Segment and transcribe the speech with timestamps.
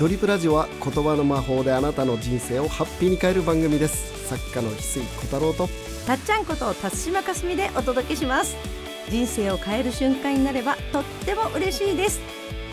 [0.00, 4.28] ドリップラジオは言葉の魔法であなたの人生をハッピーに変える番組です。
[4.28, 5.68] 作家の翡翠小太郎と。
[6.04, 8.56] たっちゃんこと辰島かすみでお届けします。
[9.08, 12.18] 人生を変える瞬間になればとっても嬉しいです。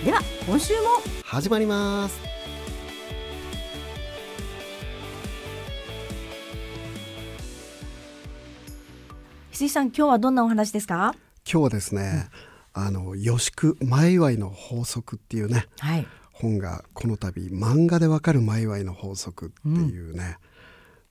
[0.03, 0.81] では今週も。
[1.23, 2.20] 始まります。
[9.51, 11.13] 翡翠さん今日はどんなお話ですか？
[11.47, 12.30] 今日はですね、
[12.73, 15.67] あの予祝前祝いの法則っていうね。
[15.77, 16.08] はい
[16.41, 20.38] 本がこの度漫画でわかる前祝いの法則っていうね、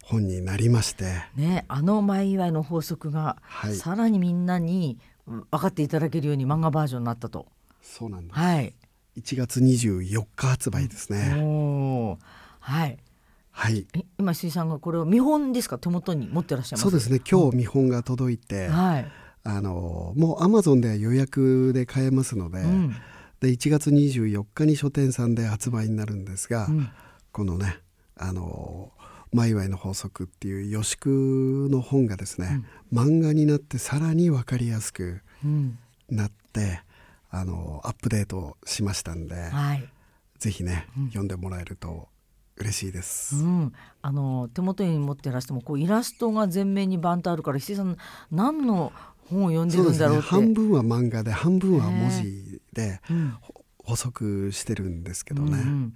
[0.02, 1.04] 本になりまして。
[1.36, 3.74] ねあの前祝いの法則が、はい。
[3.74, 7.46] さらにみんなにうん分かっていただけるように漫画バージョンになったと。
[7.82, 8.38] そうなんです。
[8.38, 8.74] はい。
[9.18, 11.30] 1月24日発売ですね、
[12.60, 12.98] はい。
[13.50, 13.86] はい。
[13.94, 15.78] え今翡翠さんがこれを見本ですか？
[15.78, 16.82] 手元に持ってらっしゃいます？
[16.82, 17.20] そうですね。
[17.28, 19.06] 今日見本が届いて、はい、
[19.44, 22.94] あのもうアマゾンでは予約で買えますので,、うん
[23.40, 26.88] で1月24日に書店さんで発売になるんですが、うん。
[27.32, 27.78] このね
[28.16, 28.92] あの
[29.32, 35.78] 「マイワイの法則」っていう予祝の本がですね、漫画になってさらに分かりやすくうん。
[36.08, 36.82] なって
[37.30, 39.88] あのアップデートしましたんで、はい。
[40.38, 42.08] ぜひね、読んでもらえると
[42.60, 43.36] 嬉しいです。
[43.36, 47.96] うん、あの手元に持ってらしてもこうイラストが全面にバンとあるから石井さん
[48.30, 48.92] 何の
[49.28, 50.28] 本を読んでるんだろうって。
[50.28, 53.36] 半分は漫画で半分は文字でうん。
[53.40, 55.94] ほ補足してるんですけどね、うん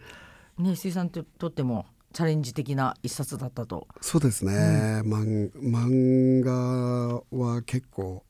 [0.58, 0.64] うん。
[0.64, 3.89] ね石井さんにとってもチャレンジ的な一冊だったと。
[4.00, 8.25] そうですね、漫漫画は結構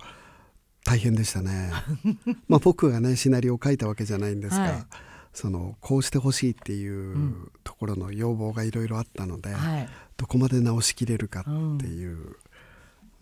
[0.84, 1.70] 大変でしたね。
[2.48, 4.86] まあ僕がねシナリオを書いたわけじゃないんですが、はい。
[5.34, 11.44] そのこうしてほしいっていうところの要望がいろいろあったので、はい、どこまで直しきれるかっ
[11.78, 12.36] ていう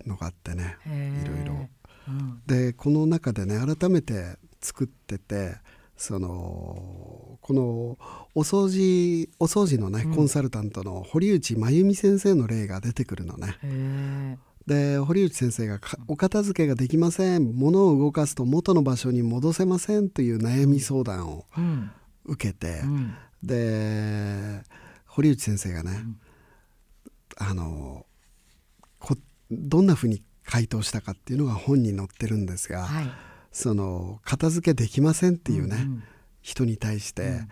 [0.07, 1.69] のがあってね、いろいろ。
[2.09, 2.43] うん。
[2.47, 5.57] でこの中でね改めて作ってて
[5.97, 7.63] そのこの
[8.35, 13.57] お掃除お掃除のね、コンサルタントの堀内真由美先生の例が出てくるのね。
[13.63, 14.37] へ
[14.67, 17.53] で堀内先生がか「お片付けができません。
[17.53, 21.47] 物を動かすと元の場所に戻せません」という悩み相談を
[22.25, 23.15] 受けて、うん。
[23.43, 24.63] で
[25.07, 26.05] 堀内先生がね、
[27.37, 28.07] あの
[28.99, 29.17] こ
[29.51, 33.11] どんなふうに回答したかっていうのが本に載ってるんですが、はい
[33.53, 36.03] その片付けできませんっていうね、うん
[36.45, 37.43] 人に対して、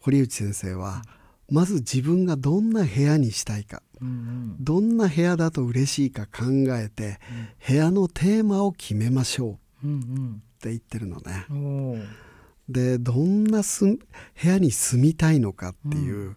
[0.00, 1.02] 堀内先生は
[1.48, 7.20] まず自分がどんな部屋にしたいかうんどんな部屋だと嬉しいか考えて、
[7.68, 11.46] 部屋のテーマを決めましょううんって言ってるのね。
[11.50, 12.06] うんおー。
[12.68, 13.98] でどんなす部
[14.42, 16.36] 屋に住みたいのかっていう、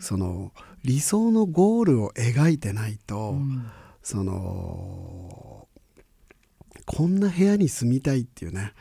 [0.00, 0.52] その
[0.84, 3.66] 理想のゴールを描いてないと、うん。
[4.02, 5.55] その
[6.86, 8.72] こんな部屋に住みたいっていうね、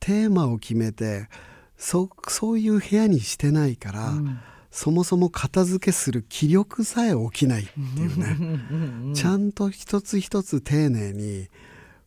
[0.00, 1.28] テーマを決めて
[1.76, 4.38] そそういう部屋にしてないから、うん。
[4.70, 9.08] そもそも片付けする気力さえ起きないっていうね、うん。
[9.08, 9.14] うん。
[9.14, 11.48] ちゃんと一つ一つ丁寧に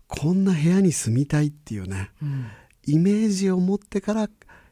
[0.08, 2.48] こんな部屋に住みたいっていうねうん。
[2.86, 4.28] イメージを持ってから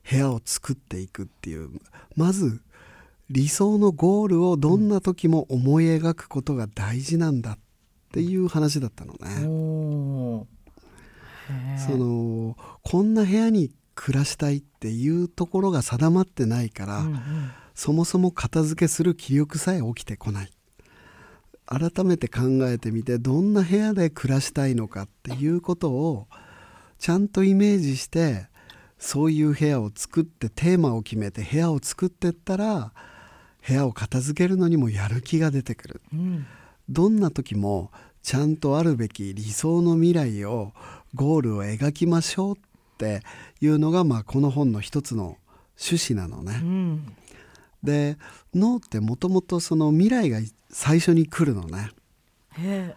[0.10, 1.70] 部屋を作っていくっていう
[2.16, 2.62] まず
[3.30, 7.58] 理想のゴールをどんな時も思い描くことが大事なんだっ
[8.12, 9.46] ていう話だったのね。
[11.88, 17.52] そのこんな部屋に暮らしたいっていうところが定まってないから、うんうん。
[17.74, 20.52] そもそも片付けする気力さえ起きてこない。
[21.66, 26.28] 改めて考えてみてどんな部屋で暮らしたいのかっていうことを
[27.00, 28.48] ちゃんとイメージして
[29.00, 32.94] そういう部屋を作ってテーマを決めて部屋を作ってったら
[33.68, 36.02] 部屋を片付けるのにもやる気が出てくる。
[36.14, 36.46] うん。
[36.88, 37.92] どんな時も
[38.22, 40.74] ちゃんとあるべき理想の未来を
[41.16, 42.60] ゴールを描きましょうっ
[42.98, 43.22] て
[43.62, 45.38] いうのが、まあ、この本の一つの
[45.80, 46.60] 趣旨なのね。
[46.62, 47.16] うん。
[47.84, 48.18] で
[48.54, 50.40] 脳ってもともとその未来が
[50.72, 51.90] 最初に来るのね。
[52.58, 52.96] へ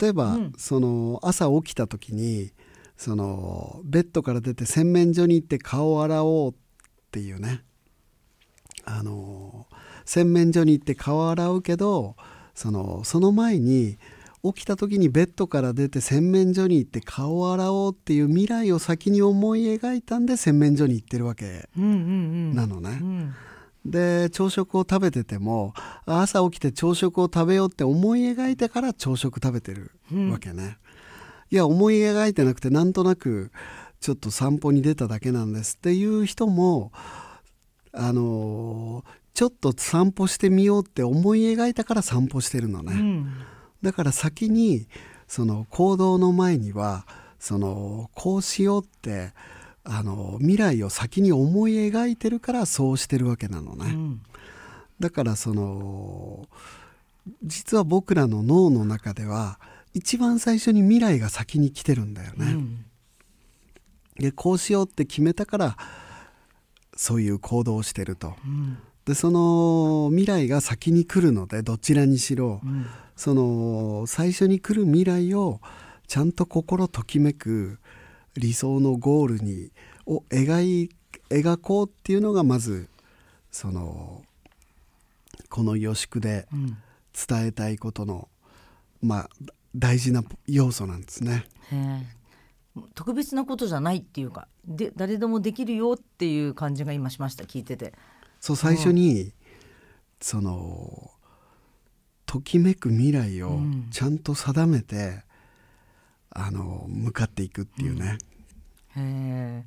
[0.00, 0.52] 例えば、うん。
[0.56, 2.52] その朝起きた時に
[2.96, 6.54] そのベッドから出て洗面所に行って顔を洗おうっ
[7.10, 7.62] ていうね。
[8.84, 9.66] あの
[10.04, 12.16] 洗面所に行って顔を洗うけど
[12.54, 13.98] そのその前に
[14.44, 22.54] 起きた時にベッドから出て洗面所に行って顔を洗おうっていう未来を先に思い描いたんで洗面所に行ってるわけえうんうんうん。
[22.54, 22.98] なのね。
[23.00, 23.34] うん。
[23.84, 25.72] で朝食を食べてても
[26.04, 29.92] 朝起きて朝食を食べようって思い描いてから朝食食べてる
[30.30, 30.78] わけね、
[31.50, 33.50] いや思い描いてなくてなんとなく
[34.00, 36.92] ちょっと散歩に出ただけなんですっていう人も
[37.92, 43.32] あのちょっと散歩してみようって思い描いたから散歩してるのね、うん
[43.82, 44.88] だから先に
[45.26, 47.06] その行動の前には
[47.38, 49.32] そのこうしようって
[49.84, 54.22] あの未来を先に思い描いてるからそうしてるわけなのね、うん。
[55.00, 56.48] だからその
[57.44, 59.60] 実は僕らの脳の中では
[59.94, 62.84] 一番最初に未来が先に来てるんだよね、うん。
[64.18, 65.76] でこうしようって決めたから
[66.96, 68.34] そういう行動をしてると。
[68.44, 68.78] うん。
[69.04, 72.86] でその未来が先に来るのでどちらにしろうん
[73.18, 75.60] その最初に来る未来を
[76.06, 77.80] ちゃんと心ときめく
[78.36, 79.72] 理想のゴールに
[80.06, 80.90] を描い
[81.28, 82.88] 描こうっていうのがまず
[83.50, 84.22] その
[85.50, 86.76] この予宿でうん
[87.28, 88.28] 伝えたいことの
[89.02, 89.30] まあ
[89.74, 91.44] 大事な要素なんですね。
[92.94, 97.94] 特別なことじゃないっていうかで誰でもできるよっていう感じが今しました聞いてて。
[98.38, 99.32] そう最初に
[100.20, 101.10] その
[102.28, 103.88] ときめく未来をうん。
[103.90, 105.24] ちゃんと定めて、
[106.28, 108.18] あの向かっていくっていうね、
[108.94, 109.64] へえ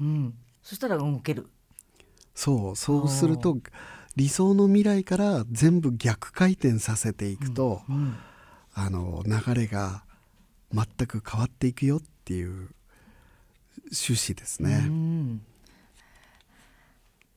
[0.00, 0.34] うん。
[0.60, 1.46] そしたら動ける。
[2.34, 2.76] そう。
[2.76, 3.56] そうすると
[4.16, 8.16] 理想の未来から全部逆回転させていくと、うん。
[8.74, 10.02] あの流れが
[10.72, 12.70] 全く変わっていくよっていう
[13.92, 14.78] 趣旨ですうね。
[14.78, 15.40] ん。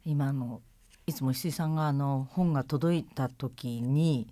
[0.03, 0.61] 今あの
[1.07, 4.27] いつも石井さんがあの本が届いた時に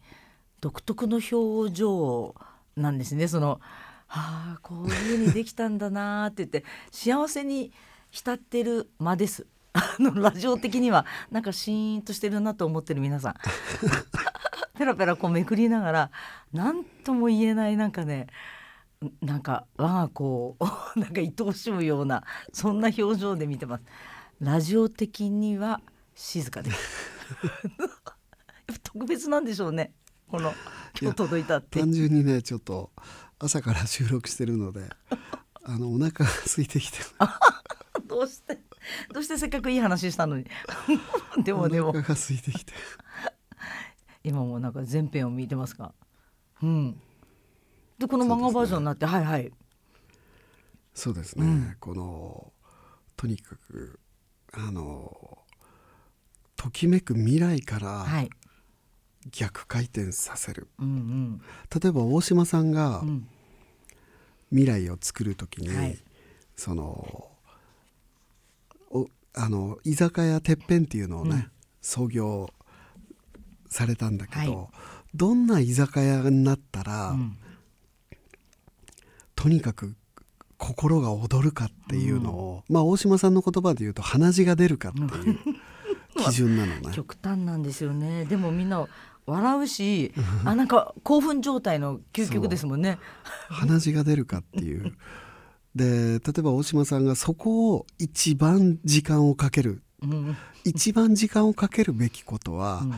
[0.59, 2.35] 独特の表情
[2.75, 3.29] なんですね。
[3.29, 3.61] その
[4.07, 7.71] 「はあこういうふうにできたんだな」って言って幸せに
[8.11, 9.47] 浸ってる間です。
[9.71, 13.35] あのラジオ的にはなんかシーンとしてるなと思ってる皆さん。
[14.77, 16.11] ペラペラこうめくりながら
[16.51, 18.27] 何とも言えないなんかね
[19.21, 20.57] なんか我が子を
[20.97, 23.85] なんか愛おしむようなそんな表情で見てます。
[24.41, 25.79] ラジオ的には
[26.15, 26.71] 静かで。
[28.83, 29.93] 特別なんでしょうね。
[30.27, 30.53] この
[30.99, 31.81] 今日届いたって。
[31.81, 32.91] 単純にねちょっと
[33.37, 34.89] 朝から収録してるので
[35.63, 36.99] あのお腹が空いてきて
[38.07, 38.59] どうして
[39.13, 40.45] どうしてせっかくいい話したのに。
[41.43, 41.89] でもでも。
[41.89, 42.73] お腹が空いてきて。
[44.23, 45.93] 今もなんか全編を見てますが
[46.63, 47.01] うん。
[47.99, 49.51] でこの漫画バージョンになって、はいはい。
[50.93, 51.77] そうですね、うん。
[51.79, 52.53] この
[53.15, 53.99] とにかく
[54.53, 55.34] あの
[56.65, 58.29] ときめく未来からはい。
[59.31, 61.41] 逆回転させる、うん
[61.81, 63.07] 例えば大島さんがうん。
[63.07, 63.27] うん
[64.51, 65.97] 未来を作る時に、はい。
[66.55, 67.31] その
[68.91, 71.51] おあの居酒屋てっぺんっていうのをね、うん。
[71.81, 72.53] 創業
[73.67, 74.67] されたんだけど、はい。
[75.15, 77.37] どんな居酒屋になったら、うん。
[79.35, 79.95] とにかく
[80.57, 85.39] 心が躍るかっていうのを、まあ大島さんの言葉で言うと鼻血が出るかっていう
[86.15, 86.91] 基準なのね。
[86.93, 88.25] 極端なんですよね。
[88.25, 88.87] でもみんな
[89.25, 90.13] 笑うし
[90.43, 92.99] あなんか興奮状態の究極ですもんね。
[93.49, 94.93] 鼻血が出るかっていう。
[95.75, 99.81] で例えば大島さんがそこを一番時間をかける。
[100.01, 100.37] うん。
[100.63, 102.93] 一番時間をかけるべきことは、うん。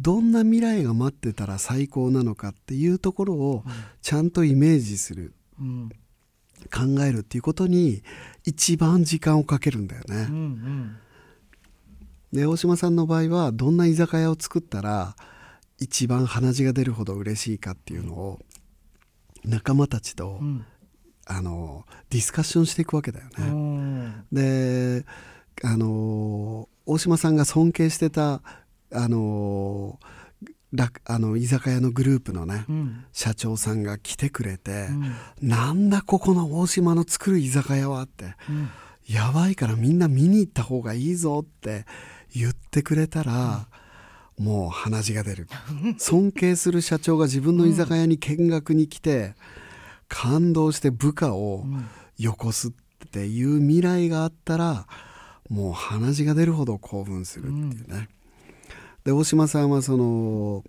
[0.00, 3.64] どんな未来が待ってたら最高なのかっていうところを
[4.00, 5.34] ちゃんとイメージする。
[5.60, 5.90] うん。
[6.72, 8.02] 考えるっていうことに
[8.44, 10.16] 一番時間をかけるんだよね。
[10.28, 10.96] うんうん
[12.32, 15.14] で大島さんの場合はどんな居酒屋を作ったら
[15.78, 18.38] 一番鼻血が出るほど嬉しいかっていうのを
[19.44, 20.64] 仲間たちと、うん。
[21.24, 23.46] あのディスカッションしていくわけだようね。
[23.50, 25.06] んで
[25.62, 28.42] あの大島さんが尊敬してた
[28.92, 30.00] あの
[30.72, 33.04] 楽あの居酒屋のグループのね、うん。
[33.12, 35.14] 社長さんが来てくれてう、ん。
[35.40, 38.70] なんだここの大島の作る居酒屋はってうん。
[39.06, 41.86] やばいからみんな見に行った方がいいぞって
[42.34, 43.66] 言ってくれたら、
[44.38, 45.48] もう鼻血が出る。
[45.98, 49.34] 尊敬する社長が自分の居酒屋に見学に来て、
[50.08, 51.88] 感動して部下をうん。
[52.18, 52.72] よこすっ
[53.10, 54.86] ていう未来があったら
[55.48, 58.08] もう鼻血が出るほど興奮するっていうね。
[59.04, 60.62] で大島さんはその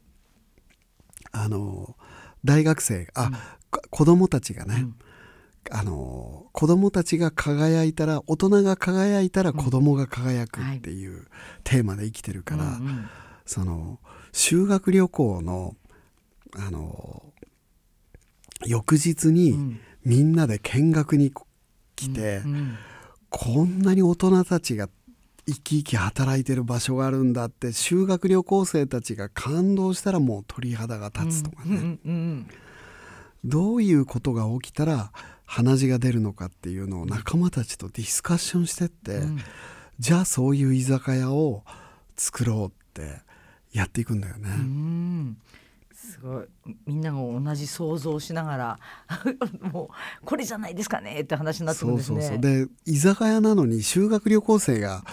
[1.31, 1.95] あの
[2.43, 3.29] 大学生あ、
[3.69, 4.87] こ子供たちがね、
[5.75, 11.25] あの子供たちが輝いたら大人が輝いたら子供が輝くっていう
[11.63, 13.09] テーマで生きてるから、うんうん。
[13.45, 13.99] その
[14.31, 15.75] 修学旅行の
[16.55, 17.23] あの
[18.65, 19.79] 翌日にうん。
[20.05, 21.31] みんなで見学に
[21.95, 22.77] 来て、うん
[23.35, 24.89] こんなに大人たちが
[25.47, 32.47] 生き生き働いてる場所があるんだって修学旅行生たちが感動したらもう鳥肌が立つとかね、うんうんうん
[33.45, 35.11] どういうことが起きたら
[35.45, 39.39] 鼻血が出るのかっていうのを仲間たちとディスカッションしてって、うん。
[39.99, 41.63] じゃあそういう居酒屋を
[42.15, 43.21] 作ろうって
[43.71, 44.49] やっていくんだよね。
[44.49, 45.37] うん。
[45.93, 46.45] すごい。
[46.85, 48.79] みんなが同じ想像しながら
[49.71, 49.89] も
[50.21, 52.21] うこれじゃないですかねって話になってくるんですね。
[52.21, 52.65] そうそうそう。
[52.65, 55.03] で居酒屋なのに修学旅行生が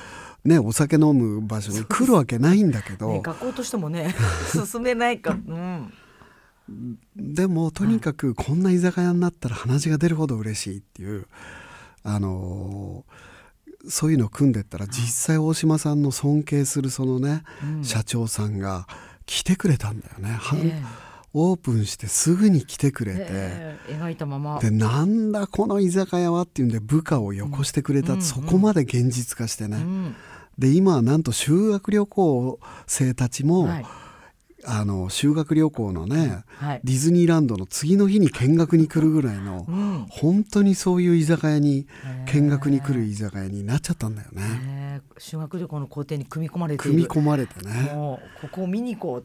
[0.45, 4.15] ねお酒飲む場所に来るわけないんだけど、ね、学校としてもね
[4.53, 5.93] 進めないか、うん、
[7.17, 11.27] でもとにかくこんな居酒屋になったら鼻血が出るほど嬉しいっていう
[12.03, 13.31] あのー
[13.89, 17.85] そういうのを組んでったら実際大島さんの尊敬するそのね、うん。
[17.85, 18.87] 社長さんが
[19.27, 20.83] 来てくれたんだよね、え
[21.33, 24.59] オープンしてすぐに来てくれて、ええ描いたまま。
[24.59, 28.23] でなんだこの居酒屋はっていうんで部下をよこしてくれた、うん。
[28.23, 30.17] そこまで現実化してね、うん。
[30.59, 33.87] で今はなんと修学旅行生たちも、はい
[34.65, 36.81] あの修学旅行のねはい。
[36.85, 40.07] ディズニーランドの次の日に見学に来るぐらいの、うん。
[40.11, 41.87] 本当にそういう居酒屋に
[42.27, 45.15] 見学に来る居酒屋になっちゃったんだよね、ええ。
[45.19, 47.93] 修学旅行の工程に組み込まれてい組みる込まれてね。
[47.95, 49.23] もうここを見に行こ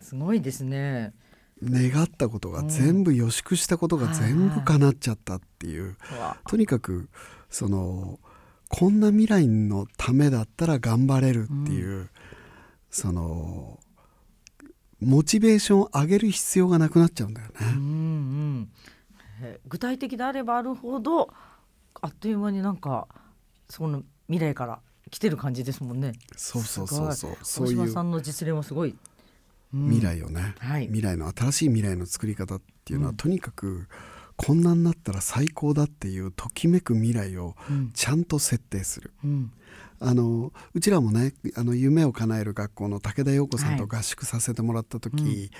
[0.00, 1.12] すごいですね。
[1.62, 5.96] 願ったことが全部予祝したことが全部叶っちゃったっていう、
[6.46, 7.08] とにかく
[7.50, 8.20] その
[8.68, 12.10] こんな未来のためだったら頑張れるっていう、
[12.90, 13.77] その
[15.00, 17.54] モチベーションを上げる必要がなくなっちゃうんだよね。
[17.60, 18.70] うんうん。
[19.42, 21.32] え具体的であればあるほど
[22.00, 23.06] あっという間になんか
[23.68, 26.12] その未来から来てる感じですもんね。
[26.36, 27.36] そうそうそうそう。
[27.42, 28.96] すそういうさんの実例もすごい。
[29.72, 29.90] うん。
[29.90, 30.86] 未来をね、はい。
[30.86, 33.16] 未来の新しい未来の作り方っていうのは、うん。
[33.16, 33.86] とにかく
[34.36, 37.90] こんなになったら最高だっていうときめく未来をうん。
[37.92, 39.12] ちゃんと設定する。
[39.24, 39.52] うん
[40.00, 43.98] あのうちらもねあの夢を叶える学校の武田陽子さんとはい。
[43.98, 45.50] 合宿させてもらった時、うん。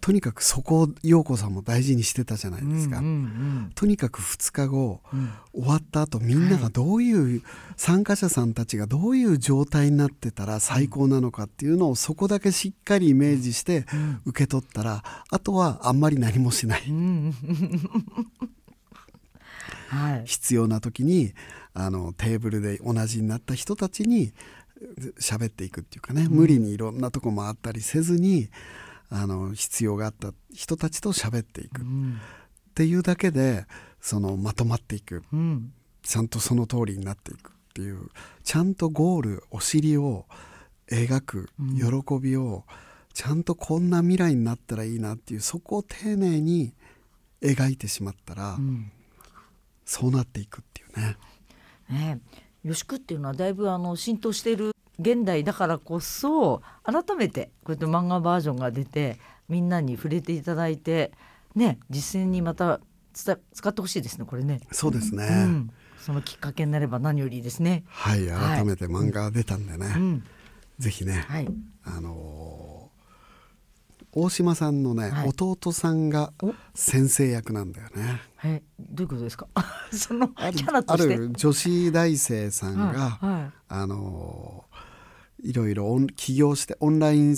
[0.00, 2.98] とにかくそこを陽子さんも大事にしてたじゃないですか。
[2.98, 5.32] うんうんとにかく2日後うん。
[5.52, 7.42] 終わった後みんながどういう、
[7.76, 14.20] 参加者さんたちがどういう状態になってたら最高なのかっていうのをそこだけしっかりイメージしてうん。
[14.26, 16.84] 受け取ったらあとはあんまり何もしない。
[16.88, 17.34] うん。
[19.88, 20.22] はい。
[20.24, 21.32] 必要な時に
[21.74, 24.32] あのテーブルで同じになった人たちに
[25.18, 28.48] 喋っていくっていうかね、無理にいろんなとこ回ったりせずに
[29.10, 31.82] あの必要があった人たちと喋っていく。
[31.82, 32.20] っうん。
[32.74, 33.66] ていうだけで
[34.00, 35.22] そのまとまっていく。
[35.32, 35.72] うん。
[36.02, 38.10] ちゃんとその通りになっていくっていう
[38.42, 40.26] ちゃんとゴールお尻を
[40.90, 41.76] 描くうん。
[41.76, 42.64] 喜びを
[43.14, 46.74] ちゃんとこんな未来になったらいいなっていうそこを丁寧に
[47.40, 48.90] 描いてしまったら、うん。
[49.84, 51.16] そうなっていくっていうね。
[51.90, 52.20] ね。
[52.64, 61.10] え、よしくっていうのはだいぶあの浸透している現代だからこそ改めてこうやって漫画バージョンが出てみんなに触れていただいて
[61.54, 62.80] ね実践にまた
[63.12, 67.84] 使ってほしいですねこれね、そうですね、うん、そのきっかけになれば何よりですね。
[67.88, 68.56] はいはい。
[68.58, 70.24] 改めて漫画が出たんでね、うん、
[70.78, 71.48] ぜひね、はい、
[71.84, 72.74] あのー
[74.16, 75.28] 大島さんのね、はい。
[75.36, 76.54] 弟さんがお。
[76.72, 78.20] 先生役なんだよね。
[78.44, 79.48] えどういうことですか？
[79.98, 81.16] そのキあるャラとあして。
[81.16, 83.52] る女子大生さんが、はいはい。
[83.68, 84.74] あのー
[85.46, 87.36] いろいろ起業してオンライン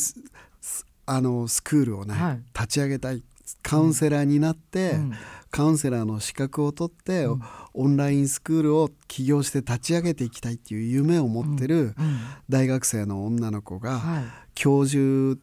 [1.07, 2.43] あのスクールをね、はい。
[2.55, 3.25] 立ち上げたい
[3.63, 5.13] カウンセラーになって、うん。
[5.51, 7.27] カウンセラーの資格を取って、
[7.75, 12.19] オンラインスクールを起業して立ち上げていきたいっていう夢を持ってるうん。
[12.49, 14.25] 大学生の女の子が、はい。
[14.55, 15.41] 教授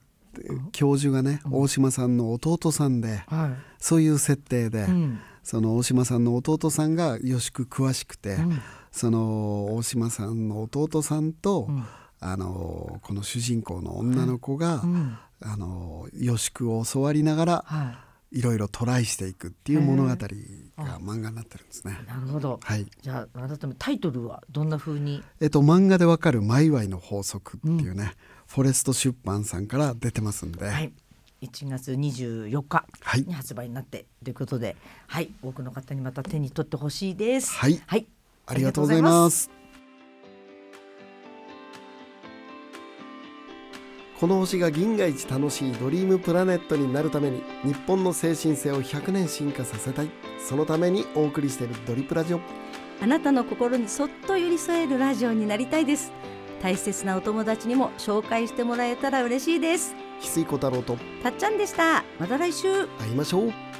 [0.71, 3.53] 教授がね、大島さんの弟さんではい。
[3.77, 8.61] そういう設定で、うんその大島さんの弟さんがよしく詳しくて、うん。
[8.91, 11.85] その大島さんの弟さんと、うん。
[12.19, 15.17] あのこの主人公の女の子が、うん。
[15.41, 18.41] あのよしくを教わりながらはい。
[18.41, 21.99] ろいろトライしていくっていう物語がへ漫画になってるんですね。
[22.03, 22.59] いなるほど。
[22.63, 22.87] はい。
[22.99, 25.21] じゃあ改めてタイトルはどんな風に？
[25.39, 28.13] えっと、漫画でわかる「マイワイの法則」っていうね、
[28.47, 30.91] フォレスト出版さんから出てますんで、はい、
[31.43, 33.21] 1月24日はい。
[33.21, 34.75] に発売になってということで、
[35.07, 37.53] はい、多くの方にまた手に取ってほしいです。
[37.53, 37.81] はい。
[37.85, 38.07] はい、
[38.47, 39.51] ありがとうございます。
[44.19, 50.09] この星が銀河一楽しいドリームプラネットになるために日本の精神性を100年進化させたい。
[50.39, 52.39] そのためにお送りしているドリプラジオ。
[53.01, 56.11] あなたの心にそっと寄り添えるラジオになりたいです。
[56.63, 60.97] 大切なお友達にも紹介してもらえたら嬉しいです翡翠小太郎と。
[61.21, 62.03] たっちゃんでした。
[62.19, 62.87] また来週。
[62.87, 63.72] 会いましょう